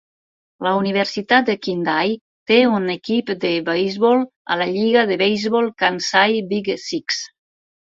[0.67, 2.15] La universitat de Kindai
[2.53, 4.27] té un equip de beisbol
[4.57, 7.27] a la lliga de beisbol Kansai Big Six.